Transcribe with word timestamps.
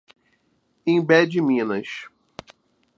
Imbé 0.95 1.27
de 1.27 1.39
Minas 1.39 2.09